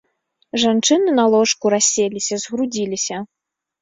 [0.61, 3.25] Жанчыны на ложку расселіся, згрудзіліся.